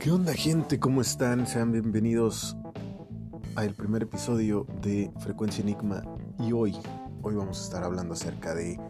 [0.00, 0.80] ¿Qué onda gente?
[0.80, 1.46] ¿Cómo están?
[1.46, 2.56] Sean bienvenidos
[3.54, 6.02] al primer episodio de Frecuencia Enigma
[6.38, 6.74] y hoy,
[7.20, 8.80] hoy vamos a estar hablando acerca de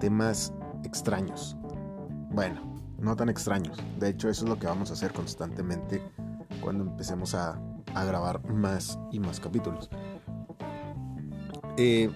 [0.00, 0.52] temas
[0.84, 1.56] extraños.
[2.30, 2.60] Bueno,
[2.98, 3.78] no tan extraños.
[3.98, 6.02] De hecho, eso es lo que vamos a hacer constantemente
[6.60, 7.58] cuando empecemos a,
[7.94, 9.88] grabar más y más capítulos.
[11.78, 12.10] Eh,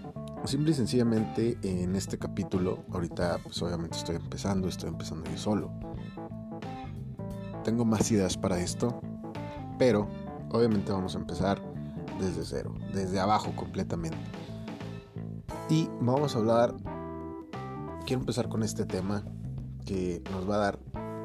[0.44, 5.85] simple y sencillamente en este capítulo, ahorita pues obviamente estoy empezando, estoy empezando yo solo.
[7.66, 9.00] Tengo más ideas para esto,
[9.76, 10.06] pero
[10.52, 11.60] obviamente vamos a empezar
[12.20, 14.16] desde cero, desde abajo completamente.
[15.68, 16.76] Y vamos a hablar,
[18.06, 19.24] quiero empezar con este tema
[19.84, 20.78] que nos va a dar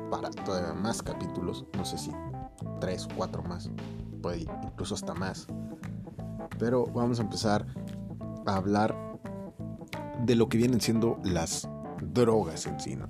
[0.09, 2.09] para todavía más capítulos, no sé si
[2.79, 3.69] tres o cuatro más,
[4.23, 5.45] puede incluso hasta más.
[6.57, 7.67] Pero vamos a empezar
[8.47, 8.95] a hablar
[10.25, 11.69] de lo que vienen siendo las
[12.01, 12.95] drogas en sí.
[12.95, 13.05] ¿no?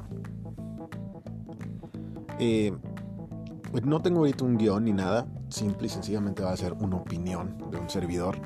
[2.39, 2.77] Eh,
[3.83, 7.57] no tengo ahorita un guion ni nada, simple y sencillamente va a ser una opinión
[7.71, 8.37] de un servidor,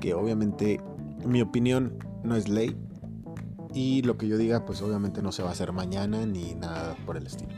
[0.00, 0.80] que obviamente
[1.24, 2.76] mi opinión no es ley
[3.72, 6.96] y lo que yo diga pues obviamente no se va a hacer mañana ni nada
[7.04, 7.52] por el estilo.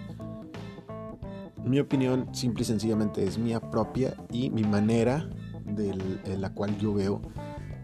[1.64, 5.28] Mi opinión simple y sencillamente es mía propia y mi manera
[5.66, 7.20] de la cual yo veo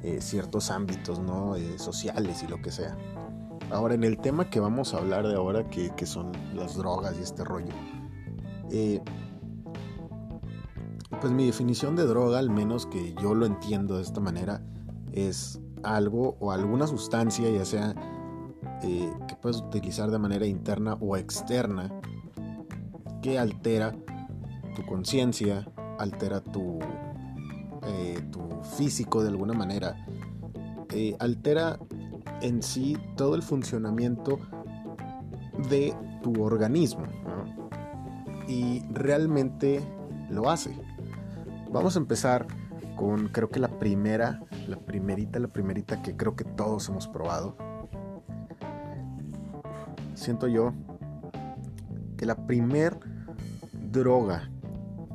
[0.04, 1.56] eh, ciertos ámbitos ¿no?
[1.56, 2.94] Eh, sociales y lo que sea.
[3.70, 7.22] Ahora, en el tema que vamos a hablar de ahora, que, son las drogas y
[7.22, 7.72] este rollo,
[8.76, 9.00] eh,
[11.20, 14.62] pues mi definición de droga, al menos que yo lo entiendo de esta manera,
[15.12, 17.94] es algo o alguna sustancia, ya sea
[18.80, 21.90] que puedes utilizar de manera interna o externa,
[23.22, 23.94] que altera
[24.74, 25.66] tu conciencia,
[25.98, 26.78] altera tu
[27.86, 28.20] eh,
[28.76, 30.04] físico de alguna manera,
[30.90, 31.78] eh, altera
[32.42, 34.40] en sí todo el funcionamiento
[35.70, 37.23] de tu organismo.
[38.46, 39.80] Y realmente
[40.30, 40.76] lo hace.
[41.70, 42.46] Vamos a empezar
[42.96, 47.56] con creo que la primera, la primerita, la primerita que creo que todos hemos probado.
[50.14, 50.72] Siento yo
[52.16, 52.98] que la primer
[53.90, 54.50] droga,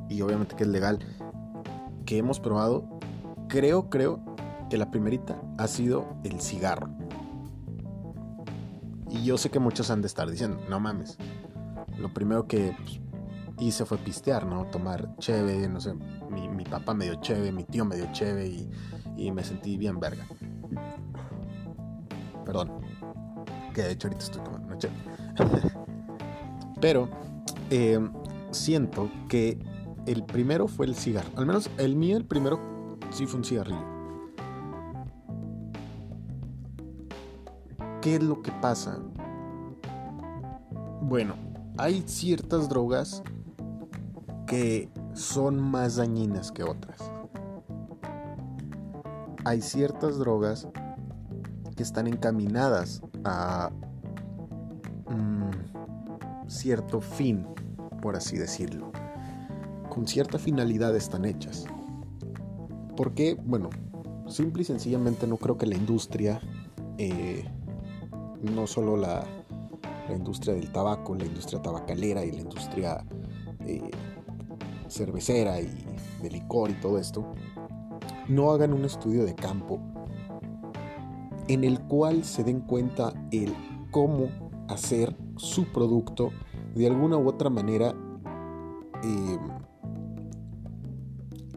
[0.08, 0.98] y obviamente que es legal,
[2.04, 2.98] que hemos probado,
[3.48, 4.20] creo, creo
[4.68, 6.90] que la primerita ha sido el cigarro.
[9.08, 11.18] Y yo sé que muchos han de estar diciendo, no mames.
[11.98, 13.00] Lo primero que pues,
[13.60, 14.64] hice fue pistear, ¿no?
[14.66, 15.94] Tomar cheve, no sé,
[16.30, 18.48] mi, papá me dio cheve, mi tío me dio cheve
[19.16, 20.26] y, me sentí bien verga.
[22.44, 22.80] Perdón.
[23.74, 24.94] Que de hecho ahorita estoy tomando cheve.
[26.80, 27.08] Pero
[27.68, 28.00] eh,
[28.50, 29.58] siento que
[30.06, 31.30] el primero fue el cigarro.
[31.36, 33.84] Al menos el mío, el primero, sí fue un cigarrillo.
[38.00, 38.98] ¿Qué es lo que pasa?
[41.02, 41.34] Bueno,
[41.76, 43.22] hay ciertas drogas
[44.50, 46.98] que son más dañinas que otras.
[49.44, 50.66] Hay ciertas drogas
[51.76, 53.70] que están encaminadas a
[55.08, 57.46] mm, cierto fin,
[58.02, 58.90] por así decirlo
[59.90, 61.66] con cierta finalidad están hechas.
[62.96, 63.68] Porque, bueno,
[64.28, 66.40] simple y sencillamente no creo que la industria,
[66.96, 67.44] eh,
[68.40, 69.26] no solo la,
[70.08, 73.04] industria del tabaco, la industria tabacalera y la industria
[73.60, 73.90] eh,
[74.90, 75.70] cervecera y
[76.22, 77.32] de licor y todo esto,
[78.28, 79.80] no hagan un estudio de campo
[81.48, 83.54] en el cual se den cuenta el
[83.90, 84.28] cómo
[84.68, 86.30] hacer su producto
[86.74, 87.94] de alguna u otra manera
[89.02, 89.38] eh,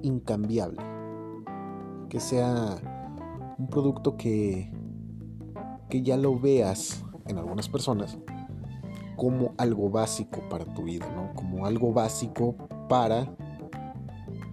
[0.01, 0.81] incambiable,
[2.09, 2.77] que sea
[3.57, 4.71] un producto que,
[5.89, 8.17] que ya lo veas en algunas personas
[9.15, 11.33] como algo básico para tu vida, ¿no?
[11.35, 12.55] Como algo básico
[12.93, 13.25] para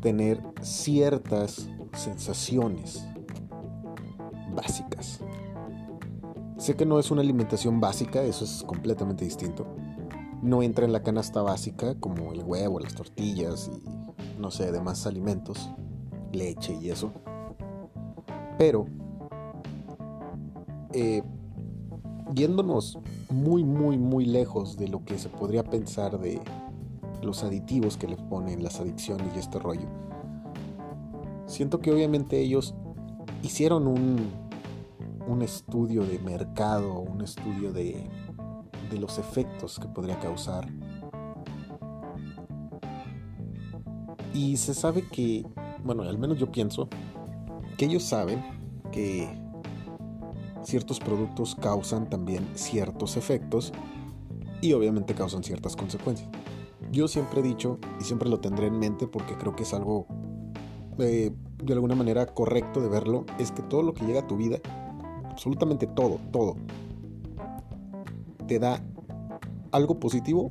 [0.01, 3.07] tener ciertas sensaciones
[4.55, 5.21] básicas.
[6.57, 9.67] Sé que no es una alimentación básica, eso es completamente distinto.
[10.41, 14.81] No entra en la canasta básica como el huevo, las tortillas y no sé, de
[14.81, 15.69] más alimentos,
[16.33, 17.13] leche y eso.
[18.57, 18.87] Pero,
[20.95, 21.23] eh,
[22.35, 22.99] yéndonos
[23.29, 26.41] muy, muy, muy lejos de lo que se podría pensar de
[27.23, 29.89] los aditivos que le ponen, las adicciones y este rollo,
[31.47, 32.75] siento que obviamente ellos
[33.43, 34.31] hicieron un,
[35.27, 38.09] un estudio de mercado, un estudio de,
[38.91, 40.69] de los efectos que podría causar
[44.33, 45.45] Y se sabe que,
[45.85, 46.89] bueno, al menos yo pienso,
[47.77, 48.43] que ellos saben
[48.93, 49.29] que
[50.63, 53.73] ciertos productos causan también ciertos efectos
[54.61, 56.29] y obviamente causan ciertas consecuencias.
[56.91, 60.07] Yo siempre he dicho, y siempre lo tendré en mente porque creo que es algo
[60.99, 61.33] eh,
[61.63, 64.59] de alguna manera correcto de verlo, es que todo lo que llega a tu vida,
[65.31, 66.57] absolutamente todo, todo,
[68.47, 68.83] te da
[69.73, 70.51] algo positivo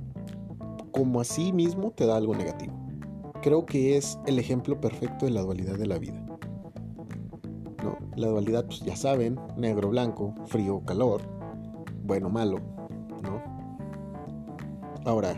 [0.92, 2.74] como así mismo te da algo negativo.
[3.42, 6.20] Creo que es el ejemplo perfecto de la dualidad de la vida.
[7.84, 7.98] ¿No?
[8.16, 11.22] La dualidad, pues ya saben, negro, blanco, frío, calor,
[12.04, 12.60] bueno, malo,
[13.24, 13.42] ¿no?
[15.06, 15.38] Ahora,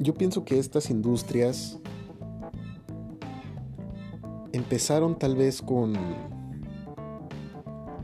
[0.00, 1.78] yo pienso que estas industrias
[4.52, 5.94] empezaron tal vez con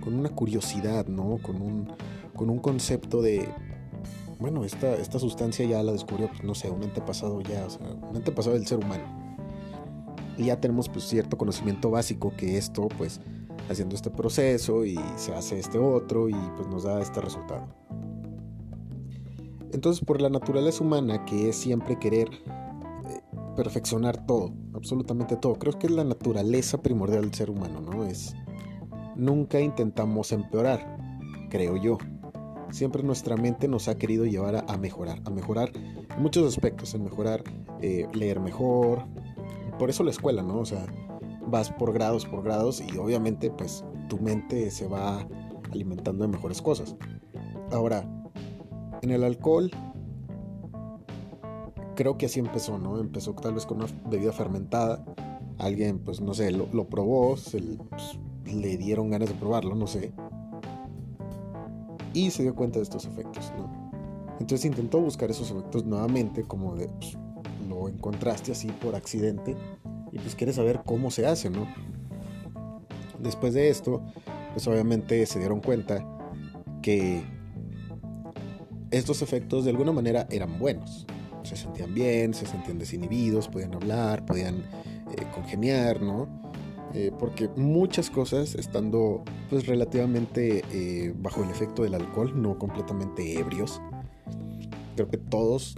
[0.06, 1.38] con una curiosidad, ¿no?
[1.43, 1.88] Con un,
[2.37, 3.48] con un concepto de,
[4.38, 7.88] bueno, esta, esta sustancia ya la descubrió, pues, no sé, un antepasado ya, o sea,
[7.88, 9.02] un antepasado del ser humano.
[10.38, 13.20] Y ya tenemos pues cierto conocimiento básico que esto, pues,
[13.69, 17.66] haciendo este proceso y se hace este otro y pues nos da este resultado.
[19.72, 23.20] Entonces, por la naturaleza humana, que es siempre querer eh,
[23.56, 28.04] perfeccionar todo, absolutamente todo, creo que es la naturaleza primordial del ser humano, ¿no?
[28.04, 28.34] Es
[29.16, 30.98] nunca intentamos empeorar,
[31.50, 31.98] creo yo.
[32.70, 37.04] Siempre nuestra mente nos ha querido llevar a, mejorar, a mejorar en muchos aspectos, en
[37.04, 37.42] mejorar,
[37.80, 39.04] eh, leer mejor.
[39.78, 40.58] Por eso la escuela, ¿no?
[40.58, 40.84] O sea,
[41.46, 45.26] vas por grados, por grados y obviamente pues tu mente se va
[45.72, 46.96] alimentando de mejores cosas.
[47.70, 48.08] Ahora,
[49.11, 49.70] el alcohol,
[51.94, 52.99] creo que así empezó, ¿no?
[52.99, 55.05] Empezó tal vez con una bebida fermentada.
[55.58, 60.12] Alguien, pues no sé, lo, probó, se, pues, le dieron ganas de probarlo, no sé.
[62.12, 63.53] Y se dio cuenta de estos efectos.
[64.38, 67.17] Entonces intentó buscar esos efectos nuevamente, como de, pues,
[67.69, 69.56] lo encontraste así por accidente
[70.12, 71.67] y pues quieres saber cómo se hace, ¿no?
[73.19, 74.03] Después de esto,
[74.53, 76.06] pues obviamente se dieron cuenta
[76.82, 77.25] que
[78.90, 81.06] estos efectos de alguna manera eran buenos.
[81.42, 86.28] Se sentían bien, se sentían desinhibidos, podían hablar, podían eh, congeniar, ¿no?
[86.94, 93.38] Eh, porque muchas cosas, estando pues relativamente eh, bajo el efecto del alcohol, no completamente
[93.38, 93.82] ebrios,
[94.94, 95.76] creo que todos,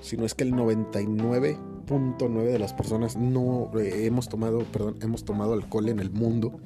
[0.00, 5.24] si no es que el 99.9 de las personas no eh, hemos tomado, perdón, hemos
[5.24, 6.60] tomado alcohol en el mundo,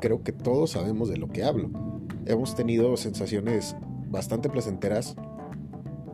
[0.00, 1.70] creo que todos sabemos de lo que hablo.
[2.26, 3.74] Hemos tenido sensaciones
[4.12, 5.16] bastante placenteras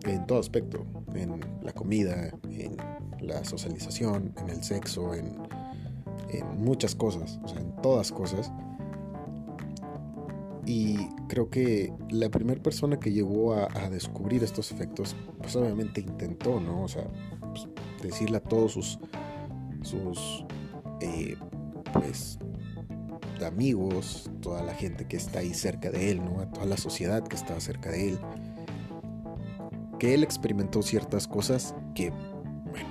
[0.05, 2.77] en todo aspecto, en la comida, en
[3.21, 5.37] la socialización, en el sexo, en
[6.57, 8.51] muchas cosas, o sea, en todas cosas.
[10.65, 10.99] Y
[11.29, 16.83] creo que la primera persona que llegó a, descubrir estos efectos, pues obviamente intentó, ¿no?
[16.83, 17.09] O sea,
[17.41, 17.69] pues,
[18.03, 18.99] decirle a todos sus,
[19.83, 20.45] sus
[21.01, 21.37] eh,
[21.95, 22.39] pues,
[23.47, 26.41] amigos, toda la gente que está ahí cerca de él, ¿no?
[26.41, 28.19] A toda la sociedad que estaba cerca de él,
[29.99, 32.13] que él experimentó ciertas cosas que,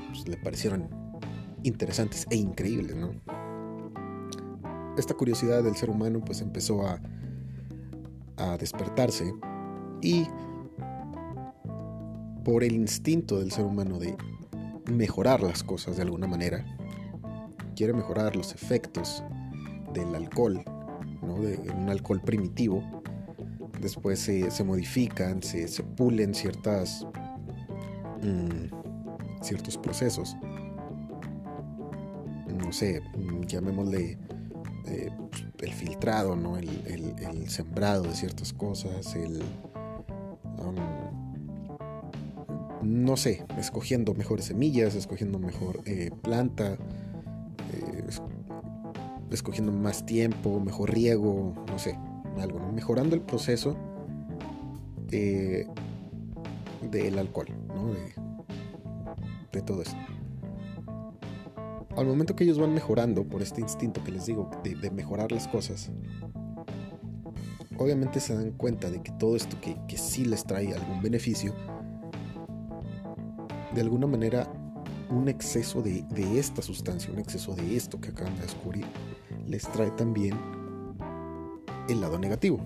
[0.10, 0.90] pues, le parecieron
[1.64, 3.12] interesantes e increíbles, ¿no?
[4.98, 7.00] Esta curiosidad del ser humano pues empezó a,
[8.38, 9.32] a despertarse
[10.02, 10.28] y
[12.44, 14.18] por el instinto del ser humano de
[14.92, 16.66] mejorar las cosas de alguna manera,
[17.76, 19.24] quiere mejorar los efectos
[20.00, 20.64] del alcohol,
[21.22, 21.42] ¿no?
[21.42, 22.84] de un alcohol primitivo,
[23.80, 27.06] después se, se modifican, se, se, pulen ciertas,
[28.22, 30.36] mm, ciertos procesos
[32.68, 33.02] no sé,
[33.48, 34.18] llamémosle
[34.88, 35.10] eh,
[35.60, 36.58] el filtrado, ¿no?
[36.58, 36.68] El,
[37.48, 39.42] sembrado de ciertas cosas, el...
[42.84, 46.78] no sé, escogiendo mejores semillas, escogiendo mejor eh, planta,
[49.32, 51.98] escogiendo más tiempo, mejor riego, no sé,
[52.40, 52.72] algo, ¿no?
[52.72, 53.76] Mejorando el proceso
[55.08, 55.68] del
[57.18, 57.94] alcohol, ¿no?
[57.94, 58.14] De,
[59.52, 59.98] de todo esto
[61.98, 65.48] al momento que ellos van mejorando por este instinto que les digo de, mejorar las
[65.48, 65.92] cosas,
[67.78, 71.56] obviamente se dan cuenta de que todo esto que, que sí les trae algún beneficio,
[73.74, 74.48] de alguna manera
[75.10, 78.86] un exceso de, de, esta sustancia, un exceso de esto que acaban de descubrir,
[79.46, 80.38] les trae también
[81.90, 82.60] el lado negativo.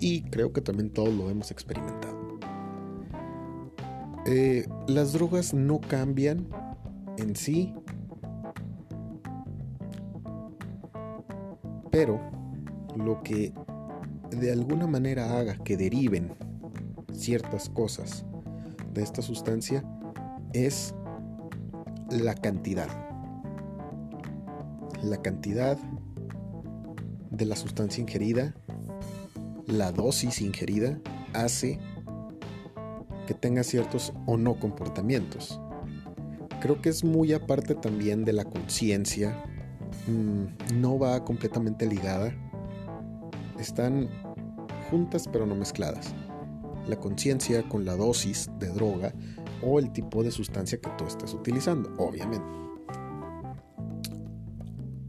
[0.00, 2.38] Y creo que también todos lo hemos experimentado.
[4.26, 6.46] Eh, las drogas no cambian
[7.18, 7.74] en sí
[11.92, 12.18] Pero
[12.96, 13.52] lo que
[14.30, 16.32] de alguna manera haga que deriven
[17.12, 18.24] ciertas cosas
[18.94, 19.84] de esta sustancia
[20.54, 20.94] es
[22.12, 22.88] la cantidad.
[25.02, 25.78] La cantidad
[27.30, 28.54] de la sustancia ingerida,
[29.66, 31.00] la dosis ingerida,
[31.32, 31.80] hace
[33.26, 35.58] que tenga ciertos o no comportamientos.
[36.60, 39.44] Creo que es muy aparte también de la conciencia,
[40.06, 42.32] mm, no va completamente ligada,
[43.58, 44.08] están
[44.90, 46.14] juntas pero no mezcladas.
[46.86, 49.14] La conciencia con la dosis de droga
[49.62, 52.44] o el tipo de sustancia que tú estás utilizando, obviamente.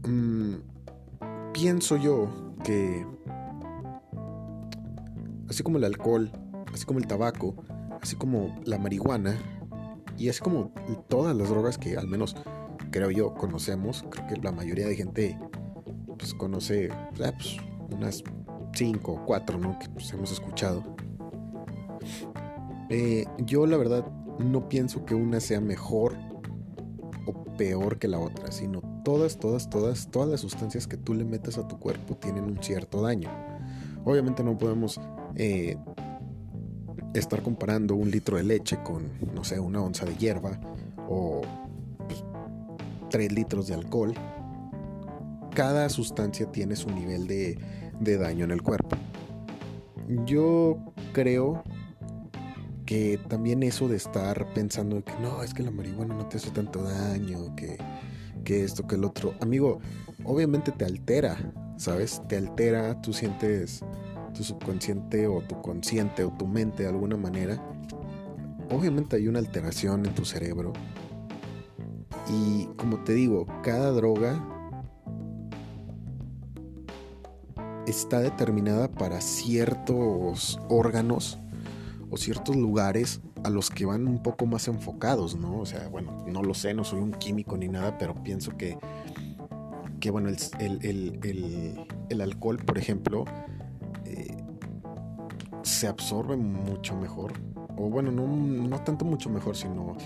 [0.06, 0.54] Mm,
[1.52, 2.28] pienso yo
[2.62, 3.06] que
[5.48, 6.30] así como el alcohol,
[6.72, 7.54] así como el tabaco,
[8.00, 9.38] así como la marihuana
[10.18, 10.72] y así como
[11.08, 12.36] todas las drogas que al menos
[12.90, 15.38] creo yo conocemos, creo que la mayoría de gente
[16.18, 17.56] pues conoce pues,
[17.90, 18.22] unas
[18.74, 19.78] 5 o 4 ¿no?
[19.78, 20.82] que pues, hemos escuchado.
[22.90, 24.04] Eh, yo la verdad
[24.38, 26.16] no pienso que una sea mejor
[27.26, 31.24] o peor que la otra, sino todas, todas, todas, todas las sustancias que tú le
[31.24, 33.30] metes a tu cuerpo tienen un cierto daño.
[34.04, 35.00] Obviamente no podemos
[35.36, 35.76] eh,
[37.14, 40.58] estar comparando un litro de leche con, no sé, una onza de hierba
[41.08, 41.42] o
[42.06, 42.24] pues,
[43.10, 44.14] tres litros de alcohol.
[45.54, 47.58] Cada sustancia tiene su nivel de,
[48.00, 48.96] de daño en el cuerpo.
[50.26, 50.78] Yo
[51.12, 51.62] creo
[52.86, 56.50] que también eso de estar pensando que no, es que la marihuana no te hace
[56.50, 57.78] tanto daño, que,
[58.44, 59.34] que esto, que el otro.
[59.40, 59.80] Amigo,
[60.24, 61.36] obviamente te altera,
[61.76, 62.22] ¿sabes?
[62.28, 63.82] Te altera, tú sientes
[64.34, 67.62] tu subconsciente o tu consciente o tu mente de alguna manera.
[68.70, 70.72] Obviamente hay una alteración en tu cerebro.
[72.28, 74.42] Y como te digo, cada droga
[77.86, 81.38] está determinada para ciertos órganos
[82.14, 85.58] o ciertos lugares a los que van un poco más enfocados, ¿no?
[85.58, 88.78] O sea, bueno, no lo sé, no soy un químico ni nada, pero pienso que,
[89.98, 90.30] que bueno,
[90.60, 93.24] el, alcohol, por ejemplo,
[94.04, 94.36] eh,
[95.62, 97.32] se absorbe mucho mejor.
[97.76, 99.96] O bueno, no, no, tanto mucho mejor, sino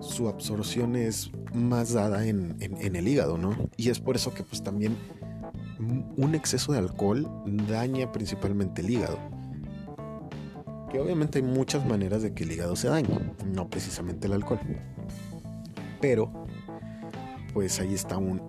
[0.00, 3.56] su absorción es más dada en, en el hígado, ¿no?
[3.78, 4.98] Y es por eso que pues también
[5.78, 7.26] un exceso de alcohol
[7.66, 9.37] daña principalmente el hígado
[10.88, 13.08] que obviamente hay muchas maneras de que el hígado se dañe,
[13.46, 14.60] no precisamente el alcohol.
[16.00, 16.46] Pero,
[17.52, 18.42] pues ahí está un,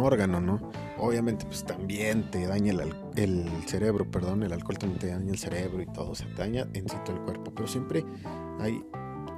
[0.00, 0.70] órgano, ¿no?
[0.98, 2.74] Obviamente, pues también te daña
[3.16, 6.88] el, cerebro, perdón, el alcohol también te daña el cerebro y todo, te daña en
[6.88, 8.04] sí todo el cuerpo, pero siempre
[8.60, 8.84] hay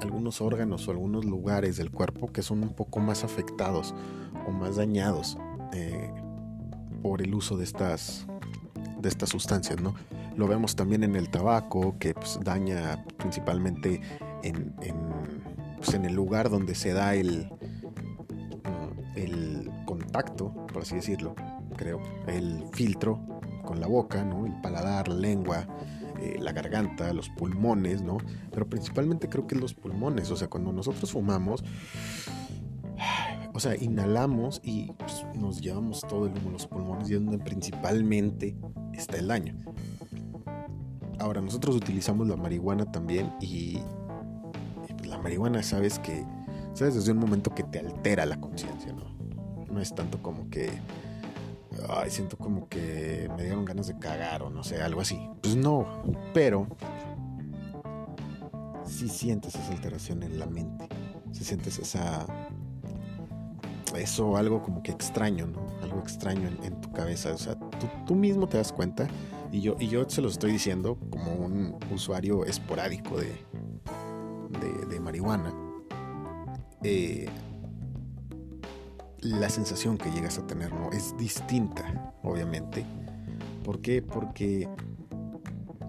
[0.02, 3.94] algunos órganos o algunos lugares del cuerpo que son un poco más afectados
[4.46, 5.38] o más dañados
[5.72, 6.10] eh,
[7.02, 8.26] por el uso de estas,
[9.00, 9.94] de estas sustancias, ¿no?
[10.36, 14.00] Lo vemos también en el tabaco, que pues, daña principalmente
[14.42, 14.74] en,
[15.76, 17.50] pues, en, el lugar donde se da el,
[18.64, 21.34] mm, el contacto, por así decirlo,
[21.76, 23.20] creo, el filtro
[23.64, 24.46] con la boca, ¿no?
[24.46, 25.66] el paladar, la lengua,
[26.20, 28.18] eh, la garganta, los pulmones, ¿no?
[28.50, 31.62] Pero principalmente creo que los pulmones, o sea, cuando nosotros fumamos,
[33.58, 37.20] o sea, inhalamos y pues, nos llevamos todo el humo a los pulmones y es
[37.20, 38.56] donde principalmente
[38.92, 39.56] está el daño.
[41.18, 43.80] Ahora, nosotros utilizamos la marihuana también y,
[45.02, 46.24] la marihuana, sabes que,
[46.72, 49.16] sabes desde un momento que te altera la conciencia, ¿no?
[49.68, 50.70] No es tanto como que,
[51.88, 55.18] ay, siento como que me dieron ganas de cagar o no sé, algo así.
[55.42, 56.68] Pues no, pero
[58.86, 60.88] si sientes esa alteración en la mente,
[61.32, 62.24] si sientes esa
[63.96, 65.66] eso algo como que extraño, ¿no?
[65.82, 67.32] Algo extraño en, tu cabeza.
[67.32, 67.58] O sea,
[68.06, 69.08] tú, mismo te das cuenta
[69.52, 73.32] y yo, y yo se lo estoy diciendo como un usuario esporádico de,
[74.88, 75.54] de, marihuana.
[76.82, 77.28] Eh,
[79.20, 80.90] la sensación que llegas a tener ¿no?
[80.92, 82.84] es distinta, obviamente.
[83.64, 84.00] ¿Por qué?
[84.02, 84.68] Porque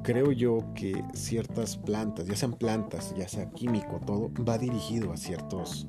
[0.03, 5.17] creo yo que ciertas plantas, ya sean plantas, ya sea químico, todo, va dirigido a
[5.17, 5.87] ciertos,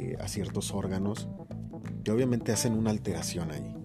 [0.00, 1.28] eh, a ciertos órganos
[2.02, 3.76] que obviamente hacen una alteración ahí.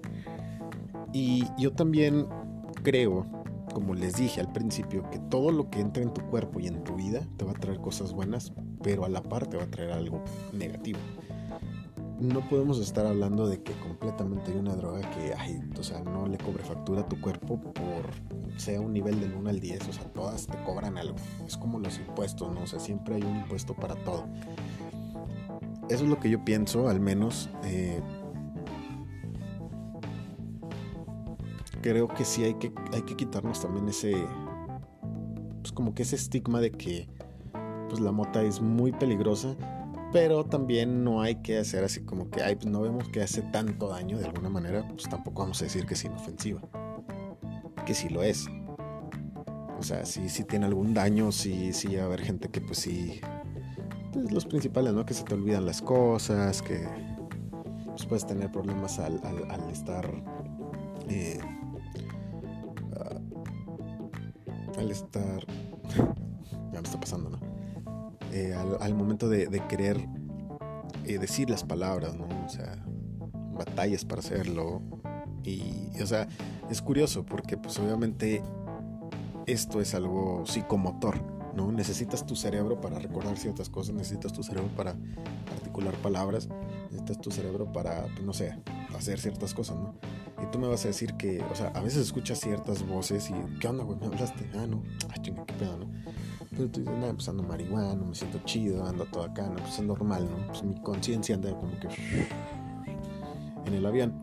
[1.11, 2.25] Y yo también
[2.83, 3.25] creo,
[3.73, 6.83] como les dije al principio, que todo lo que entra en tu cuerpo y en
[6.85, 9.67] tu vida te va a traer cosas buenas, pero a la par te va a
[9.67, 10.99] traer algo negativo.
[12.19, 16.27] No podemos estar hablando de que completamente hay una droga que, ay, o sea, no
[16.27, 18.09] le cobre factura a tu cuerpo por
[18.57, 21.17] sea un nivel del 1 al 10, o sea, todas te cobran algo.
[21.45, 22.61] Es como los impuestos, ¿no?
[22.61, 24.25] O sea, siempre hay un impuesto para todo.
[25.89, 27.49] Eso es lo que yo pienso, al menos.
[27.63, 28.01] Eh,
[31.81, 34.15] creo que sí hay que, hay que quitarnos también ese,
[35.61, 37.07] pues como que ese estigma de que
[37.89, 39.55] pues la mota es muy peligrosa,
[40.11, 43.43] pero también no hay que hacer así como que, ay, pues no vemos que hace
[43.43, 46.61] tanto daño de alguna manera, pues tampoco vamos a decir que es inofensiva,
[47.85, 48.47] que sí lo es.
[49.77, 52.79] O sea, si, si tiene algún daño, si, si va a haber gente que pues
[52.79, 53.21] sí...
[54.15, 55.05] Pues los principales, ¿no?
[55.05, 56.87] Que se te olvidan las cosas, que
[57.85, 59.19] pues, puedes tener problemas al,
[59.69, 60.09] estar...
[61.09, 61.37] Eh,
[64.77, 65.45] al estar...
[66.71, 67.39] ya me está pasando, ¿no?
[68.31, 70.07] Eh, al, momento de, querer
[71.03, 72.25] eh, decir las palabras, ¿no?
[72.45, 72.85] O sea,
[73.51, 74.81] batallas para hacerlo.
[75.43, 76.29] Y, o sea,
[76.69, 78.41] es curioso porque pues obviamente
[79.45, 81.21] esto es algo psicomotor,
[81.55, 81.71] ¿no?
[81.71, 84.95] Necesitas tu cerebro para recordar ciertas cosas, necesitas tu cerebro para
[85.51, 86.49] articular palabras,
[86.91, 88.57] necesitas tu cerebro para, pues, no sé,
[88.95, 89.95] hacer ciertas cosas, ¿no?
[90.41, 93.59] Y tú me vas a decir que, o sea, a veces escuchas ciertas voces y,
[93.59, 93.97] ¿qué onda, güey?
[93.99, 94.49] ¿Me hablaste?
[94.55, 95.87] Ah, no, ah, chinga, qué pedo, ¿no?
[96.51, 99.79] Pero tú dices, nada, pues ando marihuana, me siento chido, ando todo acá, no, pues
[99.79, 100.47] es normal, ¿no?
[100.47, 101.87] Pues mi conciencia anda como que
[103.65, 104.13] en el avión.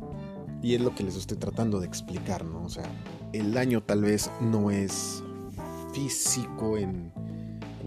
[0.63, 2.63] Y es lo que les estoy tratando de explicar, ¿no?
[2.65, 2.85] O sea,
[3.33, 5.23] el daño tal vez no es
[5.93, 7.13] físico en,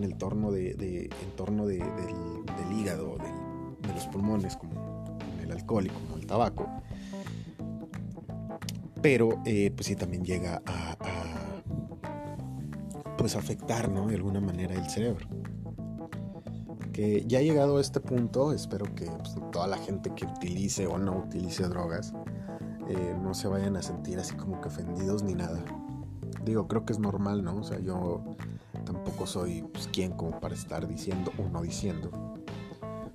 [0.03, 1.09] el torno de, del,
[2.77, 6.67] hígado, de los pulmones, como el alcohol y como el tabaco.
[9.01, 10.97] Pero eh, pues sí también llega a,
[13.17, 14.07] pues afectar, ¿no?
[14.07, 15.27] De alguna manera el cerebro.
[16.91, 21.17] Que ya llegado este punto, espero que pues, toda la gente que utilice o no
[21.17, 22.13] utilice drogas
[22.89, 25.63] eh, no se vayan a sentir así como que ofendidos ni nada.
[26.43, 27.57] Digo, creo que es normal, ¿no?
[27.57, 28.23] O sea, yo
[28.85, 32.11] tampoco soy pues, quien como para estar diciendo o no diciendo.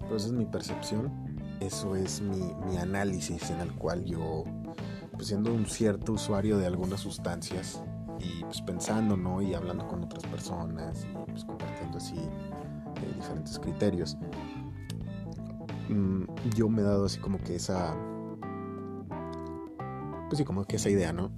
[0.00, 1.12] Pero esa es mi percepción,
[1.60, 4.44] eso es mi, mi análisis en el cual yo,
[5.12, 7.82] pues siendo un cierto usuario de algunas sustancias
[8.18, 9.40] y pues pensando, ¿no?
[9.40, 14.18] Y hablando con otras personas y pues compartiendo así eh, diferentes criterios,
[15.88, 16.24] mm,
[16.54, 17.94] yo me he dado así como que esa
[20.30, 21.32] pues sí, como que esa idea, ¿no?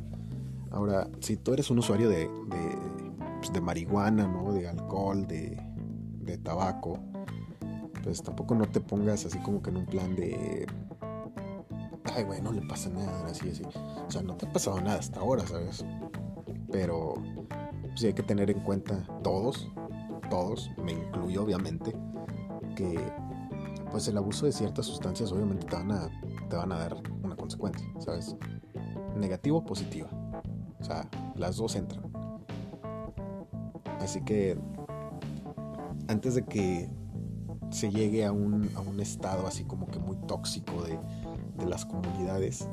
[0.71, 3.02] Ahora, si tú eres un usuario de, de,
[3.51, 4.53] pues, marihuana, ¿no?
[4.53, 5.61] De alcohol, de,
[6.21, 6.99] de tabaco,
[8.03, 10.66] pues tampoco no te pongas así como que en un plan de
[12.14, 13.62] ay, güey, no le pasa nada, así, así.
[14.07, 15.85] O sea, no te ha pasado nada hasta ahora, ¿sabes?
[16.71, 17.14] Pero
[17.95, 19.71] sí hay que tener en cuenta todos,
[20.31, 21.95] todos, me incluyo obviamente,
[22.77, 22.99] que
[23.90, 26.09] pues el abuso de ciertas sustancias obviamente te van a,
[26.49, 28.37] te van a dar una consecuencia, ¿sabes?
[29.16, 30.09] negativo o positiva.
[30.81, 32.02] O sea, las dos entran.
[34.03, 34.59] Así que
[36.09, 36.91] antes de que
[37.71, 40.99] se llegue a un, a un estado así como que muy tóxico de,
[41.59, 42.69] de, las comunidades,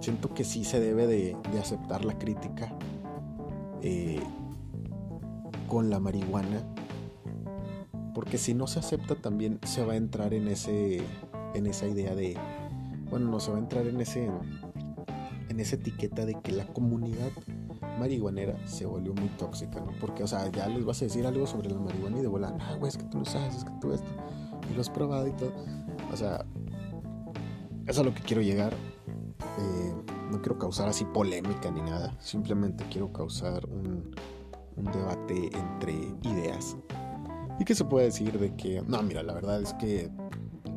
[0.00, 2.72] siento que sí se debe de, de aceptar la crítica
[3.82, 4.20] eh,
[5.68, 6.62] con la marihuana.
[8.14, 11.02] Porque si no se acepta también se va a entrar en ese
[11.54, 12.36] en esa idea de
[13.10, 14.30] bueno, no se va a entrar en ese
[15.48, 17.30] en esa etiqueta de que la comunidad
[18.00, 19.92] marihuanera se volvió muy tóxica, ¿no?
[20.00, 22.56] Porque, o sea, ya les vas a decir algo sobre la marihuana y de volar,
[22.58, 24.10] ah, güey, es que tú lo sabes, es que tú esto,
[24.70, 25.52] y lo has probado y todo.
[26.12, 26.44] O sea,
[27.86, 28.72] eso es a lo que quiero llegar.
[28.72, 29.94] Eh,
[30.30, 34.14] no quiero causar así polémica ni nada, simplemente quiero causar un,
[34.76, 36.76] un debate entre ideas.
[37.58, 40.10] Y que se puede decir de que, no, mira, la verdad es que,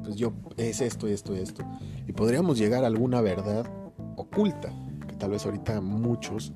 [0.04, 1.64] pues yo, es esto, esto, esto.
[2.08, 3.66] Y podríamos llegar a alguna verdad
[4.18, 4.70] oculta,
[5.08, 6.52] que tal vez ahorita muchos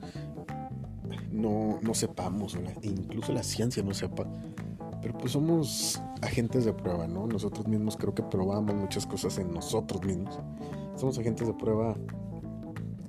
[1.32, 4.26] no, no sepamos, incluso la ciencia no sepa,
[5.02, 7.28] pero pues somos agentes de prueba, ¿no?
[7.28, 10.40] Nosotros mismos creo que probamos muchas cosas en nosotros mismos.
[10.96, 11.96] Somos agentes de prueba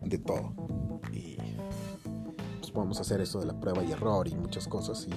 [0.03, 0.53] de todo.
[1.13, 1.37] Y
[2.59, 5.07] pues podemos hacer eso de la prueba y error y muchas cosas.
[5.09, 5.13] Y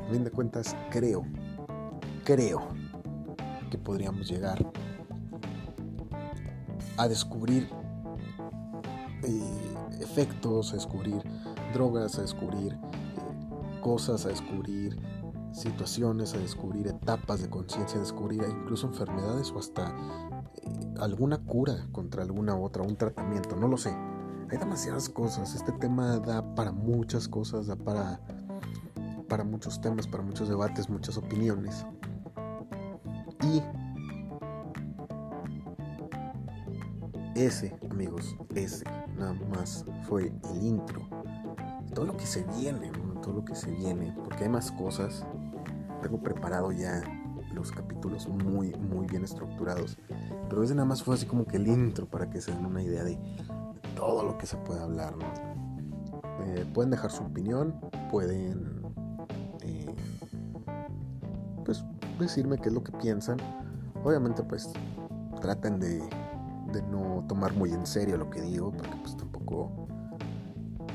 [0.00, 1.24] a fin de cuentas creo,
[2.24, 2.68] creo
[3.70, 4.64] que podríamos llegar
[6.96, 7.68] a descubrir
[9.24, 11.22] eh, efectos, a descubrir
[11.76, 14.98] drogas, a descubrir eh, cosas, a descubrir
[15.52, 19.94] situaciones, a descubrir etapas de conciencia, a descubrir incluso enfermedades o hasta
[20.54, 23.90] eh, alguna cura contra alguna otra, un tratamiento, no lo sé.
[24.50, 25.54] Hay demasiadas cosas.
[25.54, 28.20] Este tema da para muchas cosas, da para,
[29.28, 31.84] para muchos temas, para muchos debates, muchas opiniones.
[33.42, 33.62] Y
[37.34, 38.84] ese, amigos, ese
[39.18, 41.15] nada más fue el intro.
[41.96, 45.24] Todo lo que se viene, todo lo que se viene, porque hay más cosas.
[46.02, 47.02] Tengo preparado ya
[47.54, 49.96] los capítulos muy, muy bien estructurados.
[50.50, 52.82] Pero ese nada más fue así como que el intro para que se den una
[52.82, 53.18] idea de
[53.96, 55.14] todo lo que se puede hablar.
[56.42, 57.80] Eh, pueden dejar su opinión,
[58.10, 58.82] pueden
[59.62, 59.86] eh,
[61.64, 61.82] pues
[62.18, 63.38] decirme qué es lo que piensan.
[64.04, 64.70] Obviamente pues
[65.40, 66.06] traten de
[66.72, 69.85] de no tomar muy en serio lo que digo, porque pues tampoco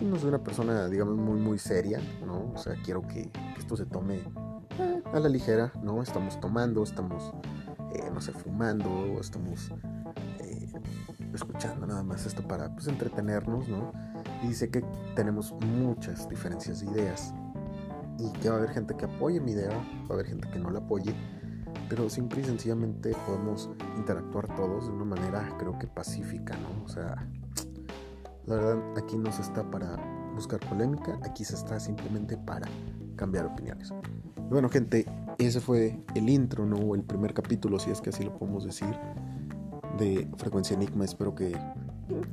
[0.05, 2.51] no soy una persona, digamos, muy, muy seria, ¿no?
[2.53, 4.15] O sea, quiero que, esto se tome
[4.79, 6.01] eh, a la ligera, ¿no?
[6.01, 7.33] Estamos tomando, estamos,
[7.93, 9.71] eh, no sé, fumando, estamos
[10.39, 10.71] eh,
[11.33, 13.91] escuchando nada más esto para, pues, entretenernos, ¿no?
[14.43, 14.83] Y sé que
[15.15, 17.33] tenemos muchas diferencias de ideas
[18.17, 20.59] y que va a haber gente que apoye mi idea, va a haber gente que
[20.59, 21.13] no la apoye,
[21.89, 26.85] pero simple y sencillamente podemos interactuar todos de una manera, creo que pacífica, ¿no?
[26.85, 27.27] O sea,
[28.45, 29.97] la verdad, aquí no se está para
[30.35, 32.67] buscar polémica, aquí se está simplemente para
[33.15, 33.93] cambiar opiniones.
[34.37, 35.05] Y bueno, gente,
[35.37, 36.95] ese fue el intro, ¿no?
[36.95, 38.95] El primer capítulo, si es que así lo podemos decir,
[39.97, 41.05] de Frecuencia Enigma.
[41.05, 41.55] Espero que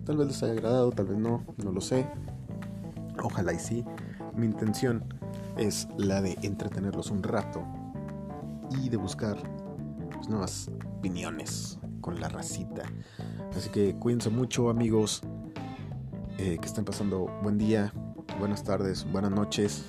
[0.04, 2.06] tal vez les haya agradado, tal vez no, no lo sé.
[3.22, 3.84] Ojalá y sí.
[4.34, 5.04] Mi intención
[5.56, 7.62] es la de entretenerlos un rato
[8.70, 9.36] y de buscar
[10.12, 12.82] pues, nuevas opiniones con la racita.
[13.56, 15.22] Así que cuídense mucho, amigos.
[16.38, 17.92] Eh, que estén pasando buen día,
[18.38, 19.86] buenas tardes, buenas noches.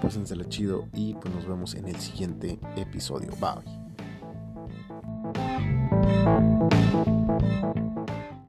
[0.00, 3.30] Pásensela chido y pues nos vemos en el siguiente episodio.
[3.40, 3.85] Bye.